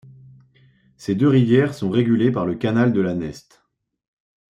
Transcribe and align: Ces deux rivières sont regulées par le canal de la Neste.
Ces 0.97 1.13
deux 1.13 1.27
rivières 1.27 1.75
sont 1.75 1.91
regulées 1.91 2.31
par 2.31 2.47
le 2.47 2.55
canal 2.55 2.91
de 2.91 3.01
la 3.01 3.13
Neste. 3.13 3.63